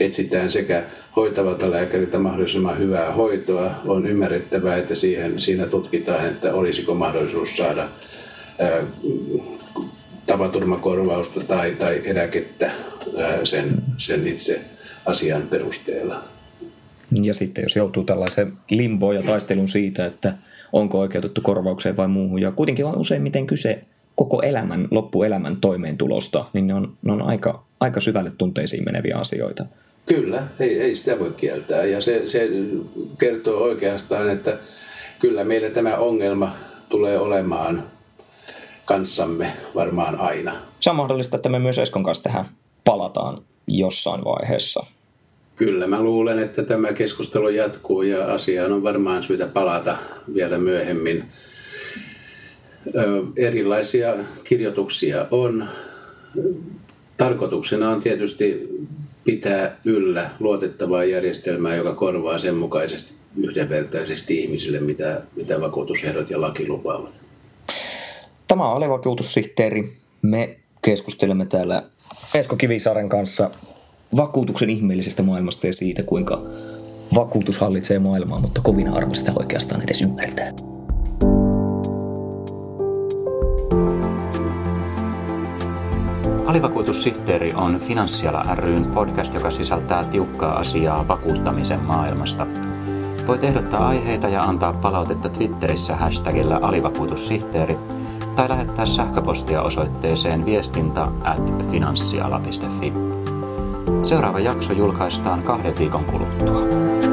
etsitään 0.00 0.50
sekä 0.50 0.82
hoitavalta 1.16 1.70
lääkäriltä 1.70 2.18
mahdollisimman 2.18 2.78
hyvää 2.78 3.12
hoitoa. 3.12 3.70
On 3.86 4.06
ymmärrettävää, 4.06 4.76
että 4.76 4.94
siihen, 4.94 5.40
siinä 5.40 5.66
tutkitaan, 5.66 6.26
että 6.26 6.54
olisiko 6.54 6.94
mahdollisuus 6.94 7.56
saada 7.56 7.88
ää, 8.58 8.82
tapaturmakorvausta 10.26 11.40
tai, 11.40 11.70
tai 11.70 12.02
eläkettä 12.04 12.70
ää, 13.18 13.44
sen, 13.44 13.74
sen 13.98 14.26
itse 14.26 14.60
asian 15.06 15.42
perusteella. 15.42 16.31
Ja 17.22 17.34
sitten 17.34 17.62
jos 17.62 17.76
joutuu 17.76 18.04
tällaiseen 18.04 18.52
limboon 18.70 19.14
ja 19.14 19.22
taistelun 19.22 19.68
siitä, 19.68 20.06
että 20.06 20.34
onko 20.72 20.98
oikeutettu 20.98 21.40
korvaukseen 21.40 21.96
vai 21.96 22.08
muuhun, 22.08 22.40
ja 22.40 22.52
kuitenkin 22.52 22.84
on 22.84 22.98
useimmiten 22.98 23.46
kyse 23.46 23.82
koko 24.14 24.42
elämän, 24.42 24.88
loppuelämän 24.90 25.56
toimeentulosta, 25.56 26.44
niin 26.52 26.66
ne 26.66 26.74
on, 26.74 26.92
ne 27.02 27.12
on 27.12 27.22
aika, 27.22 27.64
aika 27.80 28.00
syvälle 28.00 28.30
tunteisiin 28.38 28.84
meneviä 28.84 29.16
asioita. 29.16 29.64
Kyllä, 30.06 30.42
ei, 30.60 30.80
ei 30.80 30.96
sitä 30.96 31.18
voi 31.18 31.34
kieltää. 31.36 31.84
Ja 31.84 32.00
se, 32.00 32.22
se 32.28 32.48
kertoo 33.18 33.62
oikeastaan, 33.62 34.30
että 34.30 34.56
kyllä 35.18 35.44
meillä 35.44 35.70
tämä 35.70 35.96
ongelma 35.96 36.56
tulee 36.88 37.18
olemaan 37.18 37.82
kanssamme 38.84 39.52
varmaan 39.74 40.20
aina. 40.20 40.56
Se 40.80 40.90
on 40.90 40.96
mahdollista, 40.96 41.36
että 41.36 41.48
me 41.48 41.58
myös 41.58 41.78
Eskon 41.78 42.02
kanssa 42.02 42.24
tähän 42.24 42.44
palataan 42.84 43.42
jossain 43.66 44.24
vaiheessa. 44.24 44.86
Kyllä, 45.64 45.86
mä 45.86 46.02
luulen, 46.02 46.38
että 46.38 46.62
tämä 46.62 46.92
keskustelu 46.92 47.48
jatkuu 47.48 48.02
ja 48.02 48.34
asiaan 48.34 48.72
on 48.72 48.82
varmaan 48.82 49.22
syytä 49.22 49.46
palata 49.46 49.96
vielä 50.34 50.58
myöhemmin. 50.58 51.24
Ö, 52.96 53.22
erilaisia 53.36 54.14
kirjoituksia 54.44 55.26
on. 55.30 55.68
Tarkoituksena 57.16 57.90
on 57.90 58.00
tietysti 58.00 58.68
pitää 59.24 59.76
yllä 59.84 60.30
luotettavaa 60.40 61.04
järjestelmää, 61.04 61.74
joka 61.74 61.94
korvaa 61.94 62.38
sen 62.38 62.54
mukaisesti 62.54 63.12
yhdenvertaisesti 63.36 64.40
ihmisille, 64.40 64.80
mitä, 64.80 65.20
mitä 65.36 65.60
vakuutusehdot 65.60 66.30
ja 66.30 66.40
laki 66.40 66.68
lupaavat. 66.68 67.12
Tämä 68.48 68.72
on 68.72 68.90
vakuutussihteeri. 68.90 69.92
Me 70.22 70.56
keskustelemme 70.84 71.46
täällä 71.46 71.82
Esko 72.34 72.56
Kivisaaren 72.56 73.08
kanssa 73.08 73.50
vakuutuksen 74.16 74.70
ihmeellisestä 74.70 75.22
maailmasta 75.22 75.66
ja 75.66 75.72
siitä, 75.72 76.02
kuinka 76.02 76.42
vakuutus 77.14 77.58
hallitsee 77.58 77.98
maailmaa, 77.98 78.40
mutta 78.40 78.60
kovin 78.60 78.88
harva 78.88 79.14
sitä 79.14 79.32
oikeastaan 79.36 79.82
edes 79.82 80.02
ymmärtää. 80.02 80.52
Alivakuutussihteeri 86.46 87.52
on 87.54 87.80
Finanssiala 87.80 88.54
ryn 88.54 88.84
podcast, 88.84 89.34
joka 89.34 89.50
sisältää 89.50 90.04
tiukkaa 90.04 90.58
asiaa 90.58 91.08
vakuuttamisen 91.08 91.80
maailmasta. 91.80 92.46
Voit 93.26 93.44
ehdottaa 93.44 93.88
aiheita 93.88 94.28
ja 94.28 94.42
antaa 94.42 94.72
palautetta 94.72 95.28
Twitterissä 95.28 95.96
hashtagillä 95.96 96.58
alivakuutussihteeri 96.62 97.76
tai 98.36 98.48
lähettää 98.48 98.86
sähköpostia 98.86 99.62
osoitteeseen 99.62 100.44
viestintä 100.44 101.02
at 101.24 101.70
finanssiala.fi. 101.70 103.11
Seuraava 104.04 104.40
jakso 104.40 104.72
julkaistaan 104.72 105.42
kahden 105.42 105.78
viikon 105.78 106.04
kuluttua. 106.04 107.11